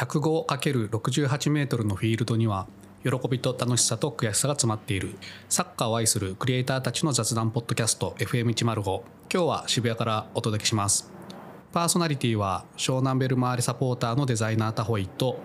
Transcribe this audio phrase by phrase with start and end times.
[0.00, 2.66] 105×68 メートルのフィールドには
[3.04, 5.14] 喜びと楽しさと悔しさが詰まっている。
[5.50, 11.12] サッカーを愛するクリエイターたちの雑談ポッドキャスト FM105 今日は渋谷からお届けします。
[11.72, 15.38] パーソナリティは湘南ベルマーレサポーターのデザイナータホイと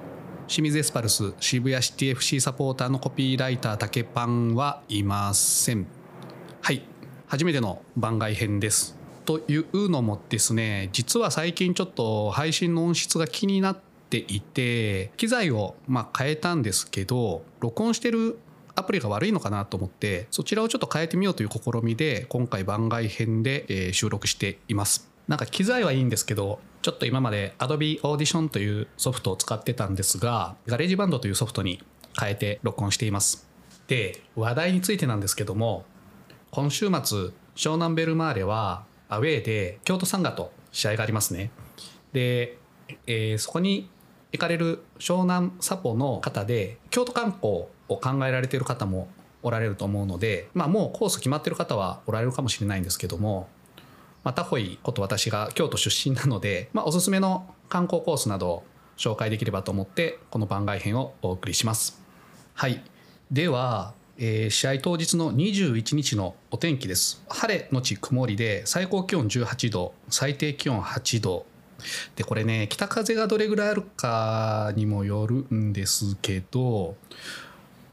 [0.47, 5.85] 清水エスパルス渋谷シティ FC サポーターのコピーライター竹パンはいません。
[6.61, 6.81] はい。
[7.27, 8.97] 初めての番外編です。
[9.25, 18.39] というのもですね実は最近ちょっと配信の音質が気になっていて機材をま変えたんですけど録音してる
[18.75, 25.09] アプリが悪いのかなと思ってそちらをちょっと変えてみようという試みで今回番外編で収録しています。
[25.27, 31.81] なんか機材はいいんですけどちょっと今まで Adobe Audition というソフトを使ってたんですが GarageBand というソフトに
[32.19, 33.47] 変えて録音しています。
[33.87, 35.85] で話題についてなんですけども
[36.51, 41.51] 今週末湘南ベルマーレはアウェーで京都サンガと試合がありますね。
[42.13, 42.57] で、
[43.07, 43.89] えー、そこに
[44.37, 49.07] 行かれる湘南サポの方で京都観光を考えられている方も
[49.43, 53.47] おられると思うので、まあ、もうコース決まってる方はおられるかもしれないんですけども、
[54.23, 58.63] まあ、タホイこと私が京都出身なので、まあ、おすすめの観光コースなど
[58.97, 62.01] 紹介できればと思ってこの番外編をお送りします。
[62.53, 62.83] はい
[63.31, 71.45] ではえー、試合当日の21日のお天気です晴れのち曇りで最高気温18度最低気温8度
[72.15, 76.95] でこれね北風がどれぐらいあるかにもよるんですけど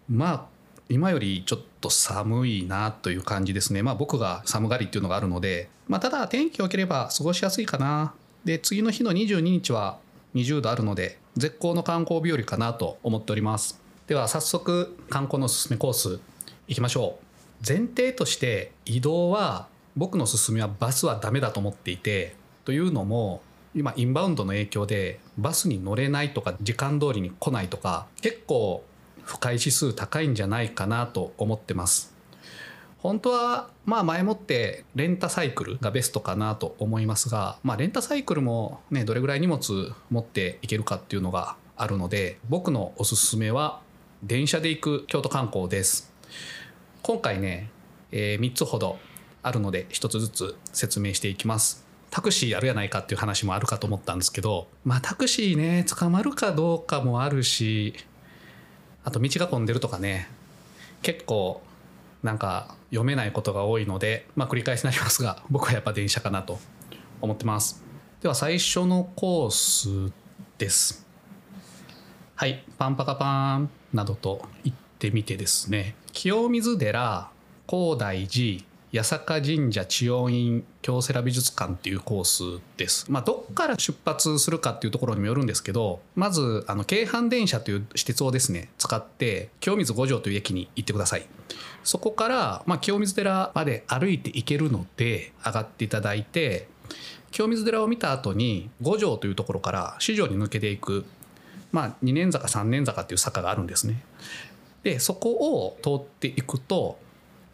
[0.08, 0.46] まあ
[0.88, 3.82] 今よりちょっと寒いなという感じですね。
[3.82, 8.14] まあ僕が寒がりっていうのがあるのでまあただ天気良ければ過ごしやすいかな。
[8.44, 9.98] で次の日の22日は
[10.34, 13.80] 20度あるので絶好の観光日和かなと思っております。
[14.06, 16.20] では早速観光のおすすめコース
[16.68, 17.24] いきましょう。
[17.66, 23.40] 前提として移動は僕の勧めはバスはダメだと思っていてというのも
[23.74, 28.84] 今インバウンドの影響でバスに乗れないとか時間通りに来ないとか結構
[29.22, 32.12] 不快指数高いんじゃないかなと思ってます。
[32.98, 43.80] 本当はまあ前もってレンタサイクルがベストかなと思いますが、まあ、レンタサイクルもねどれぐらい荷物持っていけるかっていうのがあるので僕のおすすめは
[44.22, 46.12] 電車で行く京都観光です。
[47.02, 47.70] 今回ね、
[48.12, 48.98] えー、3つほど
[49.42, 51.91] あるので1つずつ説明していきます。
[52.12, 57.94] タクシーあるやないかっていう話もあるかと思ったんですけどまあタクシーね捕まるかどうかもあるし
[59.02, 60.28] あと道が混んでるとかね
[61.00, 61.62] 結構
[62.22, 66.58] なんか読めないことが多いのでまあ繰り返しになりますが僕はやっぱ電車かなと
[67.22, 67.82] 思ってます。
[68.20, 70.12] では最初のコース
[70.58, 71.06] です。
[72.34, 75.94] はいパンパカパンなどと行ってみてですね。
[76.12, 77.30] 清水寺
[77.66, 78.62] 高大寺
[78.94, 82.24] 八坂神社千代院京セラ美術館っていうコー
[82.58, 83.10] スです。
[83.10, 91.26] まあ、どっから出発するかっていうところにもよるんですけどまずあの京阪電車という私鉄をですね使って清水五条という駅に行ってください。
[91.84, 96.68] そこから、まあ、清水寺まで歩いて行けるので上がっていただいて
[97.30, 101.04] 清水寺を見た後に五条というところから四条に抜けていく
[101.72, 104.02] まあ、2年坂3年坂っていう坂があるんですね。
[104.82, 106.98] でそこを通っていくと、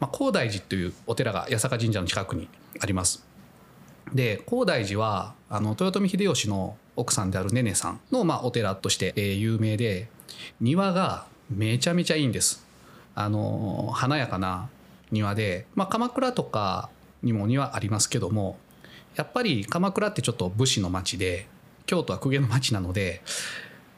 [0.00, 2.48] まあ、高大寺というお寺が八坂神社の近くに
[2.80, 3.24] あります。
[4.14, 10.08] で高大寺はあの豊臣秀吉の奥さんであるねねさんの、まあ、お寺として、えー、有名で
[10.60, 12.66] 庭がめちゃめちゃいいんです。
[13.14, 14.68] あの華やかな
[15.10, 16.88] 庭で、まあ、鎌倉とか
[17.22, 18.58] にも庭ありますけども
[19.16, 21.48] やっぱり鎌倉ってちょっと武士の町で
[21.86, 23.22] 京都は公家の町なので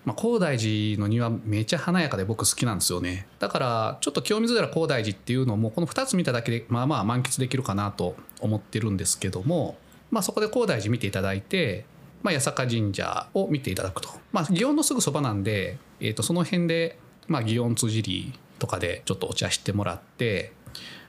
[0.05, 3.27] まあ、高大寺の庭めっちゃ華やかで僕好きなんですよね。
[3.39, 9.77] だからちょっと清水寺高大寺っていうのもこの2つ見ただけでまあまあ満喫できるかなと思ってるんですけども、
[10.11, 11.85] まあ、そこで高大寺見ていただいて、
[12.23, 20.53] まあ、八坂神社を見ていただくと、まあ、祇園のすぐそばなんで、えー、とその辺で、まあ、祇園辻りとかでちょっとお茶してもらって、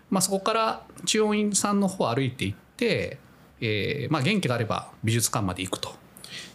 [0.09, 3.17] まあ、そこから千代院さんの方を歩いていって、
[3.61, 6.00] えーまあ、元気があれば美術館まで行くと。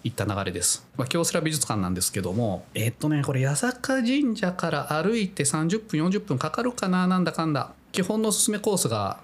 [0.05, 0.87] いった流れです。
[0.96, 7.73] まあ、京セラ美術館なんですけども、え、っとね、これ八坂神社から歩いて30分、40分かかるかな、なんだかんだ。
[7.93, 9.19] 基本のおすすめコースが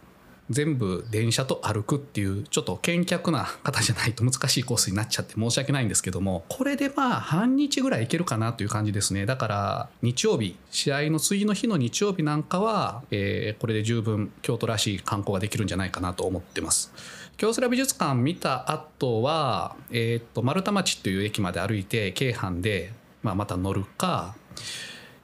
[0.51, 16.93] 全部電車と歩くっていうちょっと見客な方じゃないと難しいコースになっちゃって申し訳ないんですけどもこれでまあ半日ぐらい行けるかなという感じですねだから日曜日試合の次の日の日曜日なんかは、えー、これで十分京都らしい観光ができるんじゃないかなと思ってます。
[17.37, 22.93] 京セラ美術館見た後は、えー、と丸太町という駅まで歩いて京阪で、
[23.23, 24.35] まあ、また乗るか、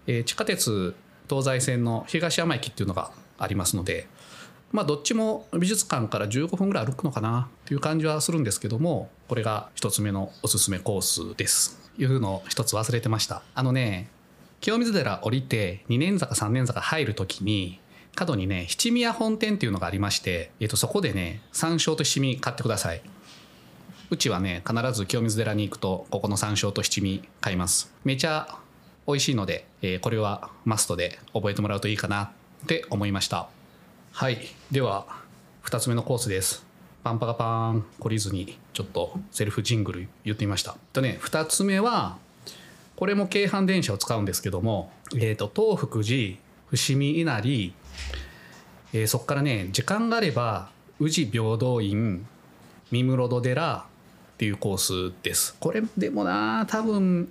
[0.06, 0.94] えー、地下鉄
[1.28, 4.08] 東西線の東山駅っていうのがありますので、
[4.72, 11.88] まあ、どっちも美術館から15分ぐらい歩くのかなっていう感じはするんですけどもこれが1つ目のおすすめコースです。
[11.98, 14.08] いうのを一つ忘れてましたあのね
[14.60, 17.80] 清水寺降りて2年坂3年坂入る時に
[18.18, 23.00] 角にね七宮本店っていうのがありまして、えっと、そこでね山椒と七味買ってください。
[24.10, 27.94] うちはね必ず清水寺に行くとここの山椒と七味買います。
[28.04, 28.58] めちゃ
[29.06, 32.24] 美味しいので、えー、これはマストで覚えてもらうといいかな
[32.64, 33.48] って思いました。
[34.10, 34.38] はい。
[34.72, 35.06] では
[35.64, 36.66] 2つ目のコースです。
[37.04, 40.76] パンパカパーン懲りずにちょっとセルフジングル言ってみました。
[40.92, 42.18] とね2つ目は
[42.96, 46.36] これも京阪電車を使うんですけども、えーと、東福寺
[46.70, 47.72] 伏見稲荷、
[48.92, 52.26] えー、そこからね時間があれば宇治平等院
[52.90, 54.78] 三室戸寺っていうコー
[55.10, 55.56] スです。
[55.60, 57.28] これでもな多分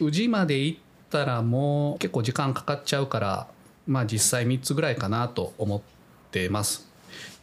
[0.00, 3.46] 宇治まで行ったらもう結構時間かかっちゃうから
[3.86, 5.80] まあ実際3つぐらいかなと思っ
[6.30, 6.88] てます。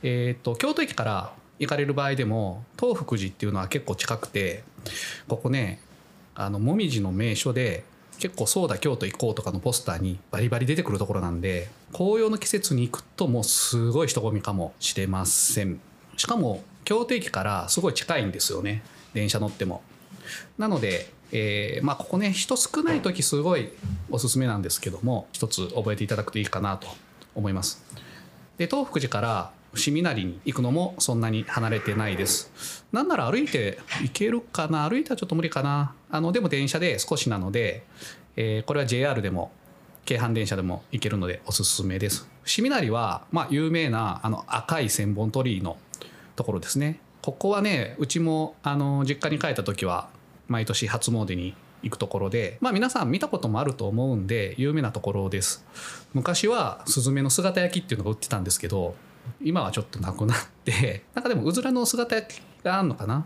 [0.03, 4.63] えっ、ー、と京都駅から行かれる場合でも東福寺っていうのは結構近くて
[5.27, 5.79] ここね
[6.35, 7.83] あの紅葉の名所で
[8.19, 15.79] 結構そうだ京都行こうとかのポスターにバリバリ出てくるところなんで紅葉の季節に行くともうすごい人混みかもしれません
[16.17, 18.83] しかも京都駅からすごい近いんですよね
[19.13, 19.81] 電車乗っても。
[20.57, 23.69] なので、えー、まあここね人少ない時すごい
[24.09, 26.87] おすすめなんですけども一つ覚えていただくといいかなと
[27.35, 27.83] 思います。
[28.57, 32.85] で東福寺から伏見稲荷に行くのもそんなに離れてないです。
[32.91, 34.89] なんなら歩いて行けるかな？
[34.89, 35.94] 歩いたらちょっと無理かな。
[36.09, 37.85] あのでも電車で少しなので、
[38.35, 39.51] えー、これは JR でも
[40.06, 42.27] 京阪電車でも行けるのでおすすめです。
[42.44, 45.77] 伏見稲荷はまあ有名なあの赤い千本鳥居の
[46.35, 47.00] ところですね。
[47.21, 50.09] ここはねうちもあの実家に帰った時は
[50.47, 55.65] 毎年初詣に行くところでまあ皆さん見たこともあると思うんで有名なところです。
[56.13, 58.95] 昔はスズメの姿焼きっていうのが売ってたんですけど
[59.41, 63.25] 今はちょっとなくなって なんかでもうずらの姿焼きがあるのかな？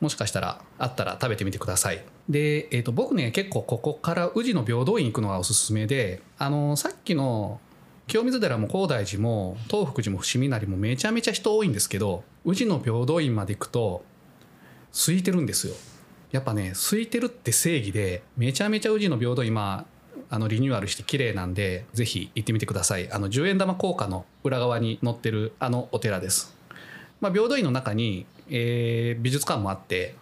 [0.00, 2.04] もしかしたらあったら食べてみてください。
[2.28, 7.60] で、えー、と僕ね結構ここから宇治の平等院行くのがおすすめであのさっきの
[8.06, 14.04] 清水寺も高大寺も東福寺も伏見稲荷もめちゃめちゃ人多いんですけど宇治の平等院まで行くと
[14.92, 15.74] 空いてるんですよ。
[16.32, 19.84] やっぱね空いてるって正義でめちゃめちゃ宇治の平等今
[20.28, 23.10] あのリニューアルして綺麗なんでぜひ行ってみてください。
[23.10, 26.54] あの10円玉硬貨の裏側に載ってるあのお寺です。
[27.20, 30.14] まあ平等院の中に、えー、美術館もあって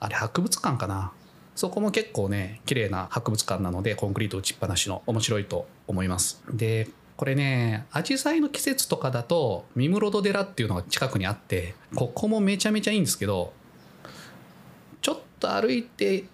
[0.00, 1.12] あれ博物館かな。
[1.54, 6.42] そこも結構ね綺麗な博物館なのでコンクリート打ちっぱなしの面白いと思います。
[6.50, 6.88] で
[7.18, 13.52] これねアジサイの季節とかだと三室戸寺っていうのが近くにあってここもめちゃめちゃいいんですけど
[15.40, 16.24] と歩いて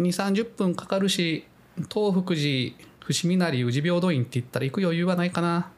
[0.00, 1.44] 2 3 0分かかるし
[1.92, 5.70] 東福寺伏見なり宇治平等院って言ったら行く余裕はないかな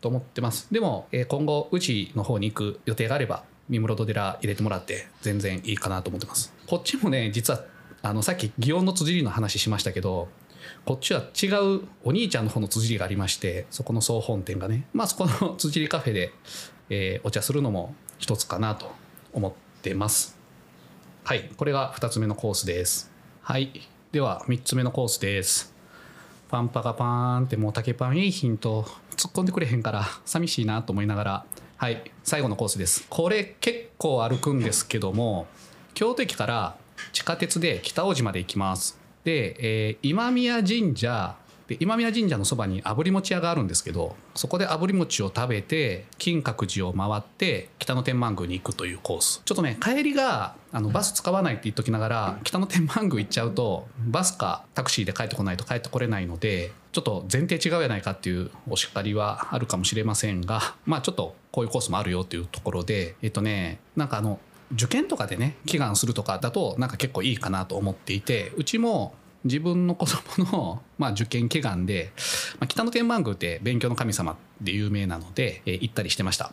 [0.00, 0.68] と思ってます。
[0.72, 6.54] でも今後宇治の方に行く予定があれば三室戸寺入れてもらって全然いいかなと思ってます。
[6.66, 7.64] こっちもね実は
[8.02, 10.28] あのさっき祇園の辻りの話しましたけど
[10.84, 11.46] こっちは違
[11.76, 16.32] うお兄ちゃんの方の辻りがありましてそこの総本店がねまあそこの辻りカフェで、
[16.90, 18.92] えー、お茶するのも一つかなと
[19.32, 19.52] 思っ
[19.82, 20.37] てます。
[21.28, 23.12] はいこれが2つ目のコースです。
[23.42, 23.70] はい
[24.12, 25.74] では3つ目のコースです。
[26.48, 28.84] パンパカパーンってもう竹パンいいヒント
[29.14, 31.46] 突っ込んでくれへんから寂しいなと思いながら。
[31.76, 33.06] はい最後のコースです。
[33.10, 35.48] これ結構歩くんですけども
[35.92, 36.78] 京都駅から
[37.12, 38.98] 地下鉄で北大路まで行きます。
[39.24, 41.36] で、えー、今宮神社
[41.68, 49.42] で今宮神社のそばに炙り餅屋があるんですけどそこで炙り餅を食べて金閣寺を回って北野天満宮に行くというコース。
[49.44, 64.40] ちょっとね帰りがあのバス使わないって言っときながら北野天満宮行っちゃうとバスかタクシーで帰ってこないと帰ってこれないのでちょっと前提違うやないかっていうお叱りはあるかもしれませんが まあちょっとこういうコースもあるよっていうところでえっとねなんかあの
[64.72, 72.12] 受験とかでね祈願するとかだとなんか結構いいかなと思っていてうちも自分の子供の まあ受験祈願で、
[72.58, 76.52] まあ、北野天満宮って勉強の神様で有名なので、えー、行ったりしてました。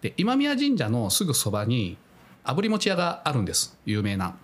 [0.00, 1.96] で今宮神社のすぐそばに
[2.44, 3.78] 炙り餅屋があるんです。
[3.86, 4.36] 有名な。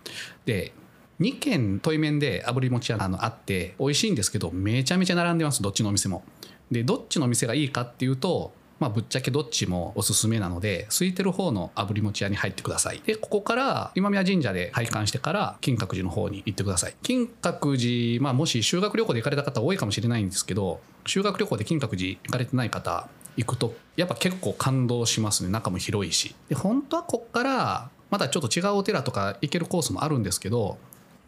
[0.45, 0.73] で
[1.21, 5.63] 2軒対面で炙り餅屋があって美味しいんですけどめちゃめちゃ並んでます。
[5.63, 6.25] どっちのお店も。
[6.71, 13.03] でどっちのお店がいいかっていうとまあ、ぶっちゃけどっちもおすすめなので空いてる方の炙り餅屋に入ってください。
[13.05, 16.95] でここから今宮神社で拝観してから金閣寺の方に行ってください。
[17.03, 25.51] 金閣寺、まあ、もし修学旅行で行かれた方多いかもしれないんですけど修学旅行で金閣寺行かれてない方行くとやっぱ結構感動しますね。
[25.51, 26.35] 中も広いし。
[26.49, 30.79] で本当はこっからまだちょっと違うお寺とか行けるコースもあるんですけど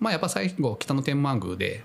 [0.00, 1.84] まあやっぱ最後北野天満宮で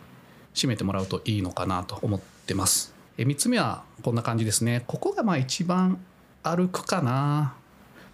[0.55, 2.96] 締めてもらうといいのかなと思ってます。
[3.23, 4.83] 3つ目はこんな感じですね。
[4.87, 5.99] ここがまあ一番
[6.43, 7.55] 歩くかな。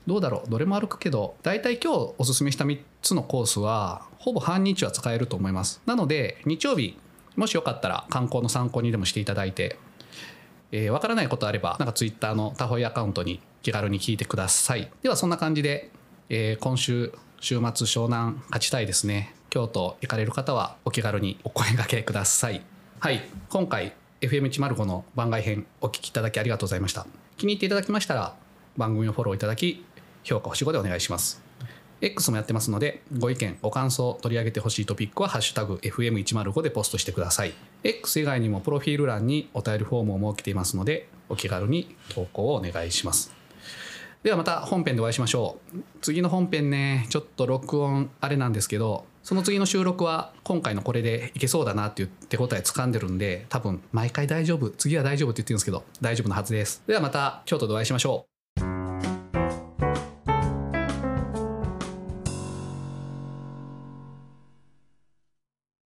[0.07, 0.49] どうだろう。
[0.49, 5.81] どれも歩くけど大体今日おすすめした3つのコースはほぼ半日は使えると思います。
[5.85, 6.97] なので日曜日
[7.35, 9.77] もしよかったら観光の参考にでもしていただいて
[10.75, 14.91] えー、からないことあればなんかツイッターのタホイアカウントに気軽に聞いてください。
[15.03, 15.91] ではそんな感じで、
[16.29, 19.35] えー、今週週末湘南勝ちたいですね。
[19.51, 22.63] 京都行かれる方はお気軽にお声がけください。
[22.99, 23.21] はい。
[23.49, 23.93] 今回
[24.23, 27.05] FM105 の番外編お聞きいただきありがとうございました。
[27.35, 28.35] 気に入っていただきましたら
[28.77, 29.85] 番組をフォローいただき
[30.23, 31.43] 評価星5でお願いします。
[31.99, 37.53] X もやってますのでご意見ご感想取り上げてほしいトピックは「ハッシュタグ #FM105」でポストしてください。
[37.83, 43.33] X 以外にもプロフィール欄にお便りフォームを設けていますのでお気軽に投稿をお願いします。
[44.23, 45.79] ではまた本編でお会いしましょう。
[46.01, 56.83] 次の本編ねちょっと録音あれなんですけどその次の収録は今回のこれでいけそうだなっていう手応え掴んでるんで多分毎回大丈夫次は大丈夫って言ってるんですけど大丈夫なはずです。
[56.87, 58.32] ではまた京都でお会いしましょう。